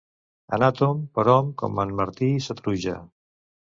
Anar 0.57 0.69
tomb 0.79 1.05
per 1.19 1.27
hom 1.35 1.53
com 1.63 1.85
en 1.87 1.95
Martí 2.03 2.35
i 2.41 2.45
sa 2.51 2.61
truja. 2.65 3.01